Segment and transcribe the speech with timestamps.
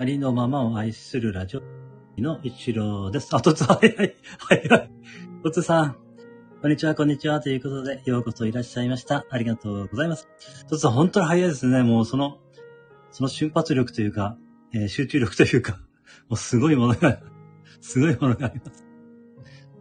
[0.00, 1.62] ありのままを愛するラジオ
[2.18, 3.34] の一郎です。
[3.34, 4.90] あ、とつ、はいはい、はいはい。
[5.42, 5.96] とつさん、
[6.62, 7.40] こんにちは、こんにちは。
[7.40, 9.26] ということで、ようこそいらっしゃいました。
[9.28, 10.28] ありがとうございます。
[10.68, 11.82] とつさん、本当に早いですね。
[11.82, 12.38] もう、その、
[13.10, 14.38] その瞬発力というか、
[14.72, 15.80] えー集中力というか、
[16.28, 17.18] もうすごいものが、
[17.80, 18.84] すごいものがあります。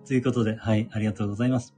[0.07, 1.75] ということで、はい、ありがとうございます。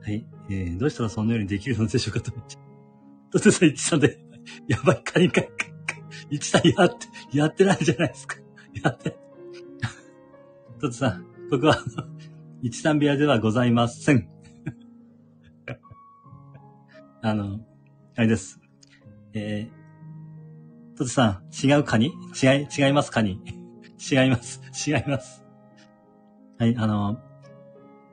[0.00, 2.56] はい、えー、どうしたらそのようにできるのでしょうかと思って。
[3.32, 4.18] とつさん、一さんで、
[4.66, 5.71] やばい、カニカニカニカニ。
[6.32, 8.36] 一さん、やって、やってないじゃないですか。
[8.82, 9.18] やって。
[10.80, 11.76] とつさん、ここは、
[12.62, 14.30] 一三部屋ではございません。
[17.20, 17.60] あの、
[18.16, 18.60] あれです。
[19.34, 22.06] えー、とつさん、違うカニ？
[22.42, 23.38] 違い、違います、カニ？
[24.00, 24.62] 違います。
[24.88, 25.44] 違います。
[26.58, 27.20] はい、あの、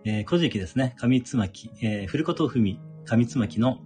[0.04, 0.94] えー、古事記ですね。
[0.98, 3.80] 上つまき、えー、古ことふみ、上つまきの、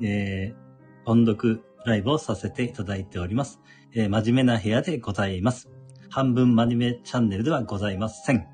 [0.00, 3.60] えー、音読ライブをさせていただいております。
[3.94, 5.70] えー、真面目な部屋でございます。
[6.10, 8.44] 半分真面目チャンネルではございません。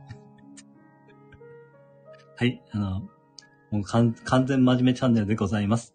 [2.36, 3.08] はい、あの、
[3.70, 4.14] もう完
[4.47, 5.94] 全真面目チャンネルでございます。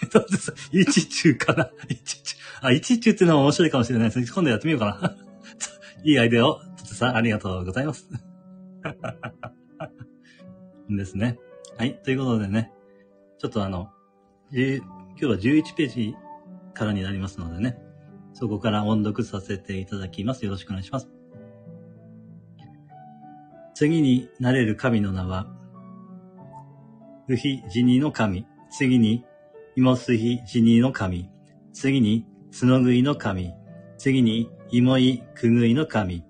[0.12, 0.54] どうです？
[0.70, 1.70] 一中かな？
[1.88, 2.36] 一中。
[2.60, 4.26] あ、一中っていうのも面白いかもしれないですね。
[4.26, 5.16] 今度やってみようかな。
[6.04, 8.06] いいアイデアを、とつさ、ありがとうございます。
[10.90, 11.38] ですね。
[11.78, 12.70] はい、ということでね、
[13.38, 13.90] ちょっとあの、
[14.52, 14.82] 今
[15.16, 16.14] 日は11ページ
[16.74, 17.78] からになりますのでね、
[18.34, 20.44] そこから音読させていただきます。
[20.44, 21.08] よろしくお願いします。
[23.74, 25.48] 次になれる神の名は、
[27.28, 29.24] ウヒジニの神、次に、
[29.76, 31.30] イモスヒジニの神、
[31.72, 33.54] 次に、ツノグイの神、
[33.96, 36.22] 次に、イモイクグイの神、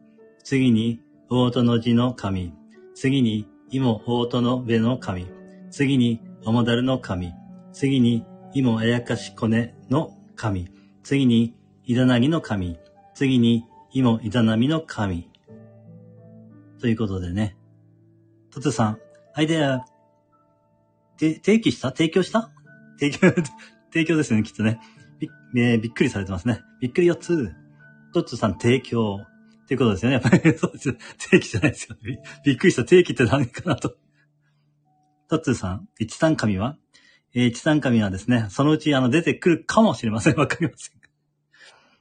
[0.42, 2.54] 次に、オートの字の神、
[2.94, 5.26] 次に、イモオートのベの神、
[5.70, 7.34] 次に、オモダルの神、
[7.74, 8.24] 次に、
[8.54, 10.68] イモあやかしコネの神、
[11.02, 12.78] 次に、イダナギの神、
[13.14, 15.28] 次に、イモイダナミの神。
[16.80, 17.56] ということでね。
[18.50, 18.98] トツさん、
[19.34, 19.84] アイデア、
[21.18, 21.88] て、提起した？
[21.88, 22.52] 提供した？
[23.00, 23.32] 提供、
[23.92, 24.78] 提供ですね、きっとね。
[25.18, 26.60] び,、えーびっくりされてますね。
[26.80, 27.52] びっくり4つ。
[28.12, 29.18] トツさん、提供。
[29.64, 30.14] っていうことですよね。
[30.14, 30.94] やっぱり、そうですよ。
[31.30, 31.96] 定期じゃないですよ。
[32.02, 32.84] びびっくりした。
[32.84, 33.96] 定期って何かなと。
[35.28, 36.76] トッツーさん、一三神は？
[37.34, 40.36] えー一三神はですね、そのうちあの出てくるかもしれません。
[40.38, 40.94] わかりません。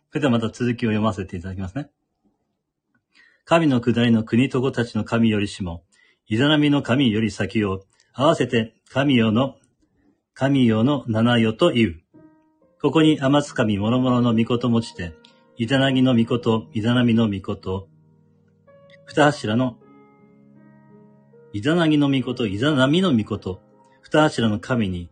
[0.09, 1.89] それではまた続きを読ませていただきますね。
[3.45, 5.83] 神の下りの国とごたちの神よりしも、
[6.27, 7.83] イザナミの神より先を、
[8.13, 9.57] 合わせて神よの、
[10.35, 11.99] 神よの七よと言う。
[12.79, 15.13] ここに天津神諸々の御事持ちて、
[15.57, 17.87] イザナギの御事、イザナミの御事、
[19.05, 19.77] 二柱の、
[21.53, 23.61] イザナギの御事、イザナミの御事、
[24.01, 25.09] 二柱の神に、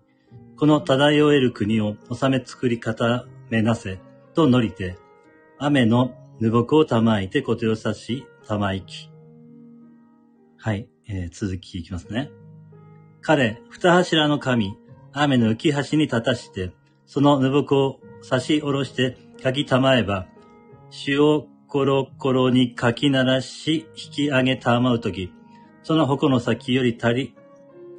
[0.61, 3.97] この漂える国を治め作り方めなせ、
[4.35, 4.95] と乗りて、
[5.57, 9.09] 雨のぬぼくをたまいてことよさしたまいき。
[10.57, 12.29] はい、えー続きいきますね。
[13.21, 14.77] 彼、二柱の神、
[15.13, 16.71] 雨の浮き橋に立たして、
[17.07, 20.27] そのぬぼくを差し下ろしてかきたまえば、
[21.07, 25.33] 塩コロコロにかき鳴らし引き上げたまうとき、
[25.81, 27.35] その矛の先より足り、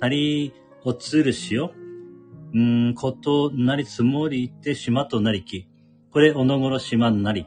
[0.01, 1.82] 足り落つる塩
[2.55, 5.69] うん、ことなり積もりて島となりき、
[6.11, 7.47] これおのごろ島なり。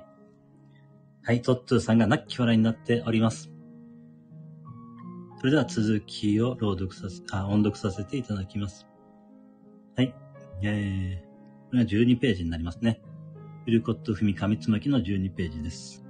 [1.24, 3.52] はい、トッツーさんが泣き笑いになっております。
[5.40, 8.88] それでは続きを朗読させ、あ、音読させていただきます。
[9.96, 10.16] はい。
[10.64, 13.02] えー、これが12ページになりますね。
[13.68, 16.04] ウルコット踏み上つまきの12ページです。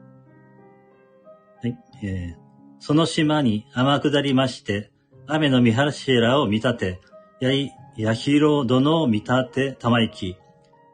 [1.62, 1.78] はい。
[2.04, 2.46] えー、
[2.80, 4.92] その島に天下りまして、
[5.28, 7.02] 雨の見柱を見立て、
[7.42, 10.38] やい、やひろ殿を見立て、たまいき。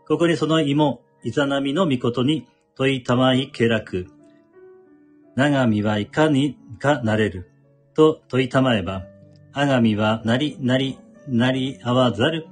[0.08, 4.08] ここにその芋、いざなみの御事に問いたまいけらく。
[5.36, 7.50] 長みはいかにかなれる？
[7.94, 9.04] と問いたまえば、
[9.54, 12.48] あがみはなりなりなりあわざる？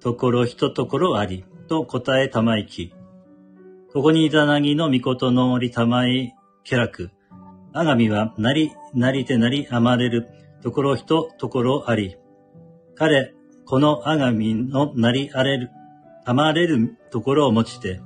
[0.00, 1.44] ところひとところあり。
[1.68, 2.94] と答えたまいき。
[3.92, 6.34] ここにいざなぎの御事のりたまい
[6.64, 7.10] けらく。
[7.72, 10.28] あがみはなりなりてなりあまれる？
[10.62, 12.16] ところひとところあり。
[12.94, 13.34] 彼、
[13.68, 15.70] このあがみのなりあれる、
[16.24, 18.00] あまれるところを持ちて、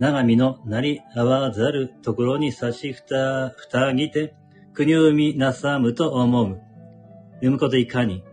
[0.00, 4.34] 長みのなりあわざるところに差しふた、ふたぎて、
[4.74, 6.60] 国を生みなさむと思う。
[7.34, 8.24] 読むこといかに。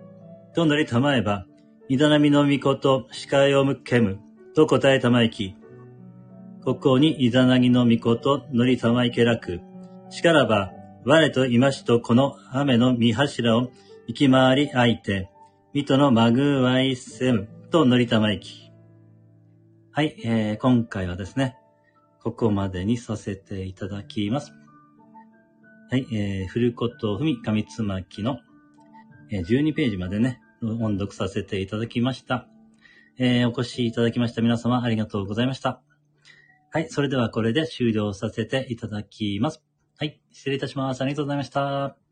[0.56, 1.46] となりたまえば、
[1.88, 4.18] いだなみのみこと視界を向けむ。
[4.56, 5.56] と答えたまいき。
[6.64, 9.62] ここにいざなぎのみことのりたまいけらく。
[10.10, 10.72] しからば、
[11.06, 13.70] 我といましとこの雨の見柱を
[14.08, 15.30] 行き回りあいて、
[15.72, 18.72] 水戸のまぐわいせむとのりたまいき。
[19.92, 21.58] はい、えー、今回はですね、
[22.24, 24.52] ここまでにさせていただきます。
[25.92, 28.40] はい、えー、古ことふみ上つまきの、
[29.30, 32.48] えー、12ページまでね、音読させていただきました。
[33.20, 35.84] えー、お越しいただきました皆様ありがとうございました。
[36.72, 39.64] はい、それではこれで終了させていただきます。
[40.00, 41.02] はい、失礼いたします。
[41.04, 42.09] ありがとうございました。